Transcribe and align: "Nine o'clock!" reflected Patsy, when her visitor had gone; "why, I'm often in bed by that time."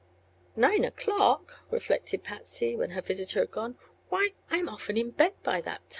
"Nine 0.55 0.83
o'clock!" 0.83 1.59
reflected 1.69 2.23
Patsy, 2.23 2.75
when 2.75 2.89
her 2.89 3.03
visitor 3.03 3.41
had 3.41 3.51
gone; 3.51 3.77
"why, 4.09 4.29
I'm 4.49 4.67
often 4.67 4.97
in 4.97 5.11
bed 5.11 5.35
by 5.43 5.61
that 5.61 5.77
time." 5.77 5.87